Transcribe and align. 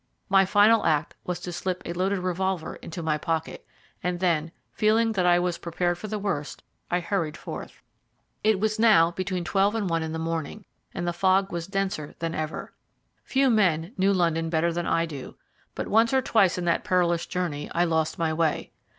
My 0.29 0.45
final 0.45 0.83
act 0.83 1.13
was 1.25 1.39
to 1.41 1.51
slip 1.51 1.83
a 1.85 1.93
loaded 1.93 2.17
revolver 2.17 2.75
into 2.77 3.03
my 3.03 3.19
pocket, 3.19 3.67
and 4.01 4.19
then, 4.19 4.51
feeling 4.71 5.11
that 5.11 5.27
I 5.27 5.37
was 5.37 5.59
prepared 5.59 5.99
for 5.99 6.07
the 6.07 6.17
worst, 6.17 6.63
I 6.89 6.99
hurried 6.99 7.37
forth. 7.37 7.83
It 8.43 8.59
was 8.59 8.79
now 8.79 9.11
between 9.11 9.43
twelve 9.43 9.75
and 9.75 9.87
one 9.87 10.01
in 10.01 10.11
the 10.11 10.17
morning, 10.17 10.65
and 10.91 11.07
the 11.07 11.13
fog 11.13 11.51
was 11.51 11.67
denser 11.67 12.15
than 12.17 12.33
ever. 12.33 12.73
Few 13.23 13.47
men 13.51 13.93
know 13.95 14.11
London 14.11 14.49
better 14.49 14.73
than 14.73 14.87
I 14.87 15.05
do, 15.05 15.35
but 15.75 15.87
once 15.87 16.15
or 16.15 16.21
twice 16.23 16.57
in 16.57 16.65
that 16.65 16.83
perilous 16.83 17.27
journey 17.27 17.69
I 17.71 17.83
lost 17.83 18.17
my 18.17 18.33
way. 18.33 18.71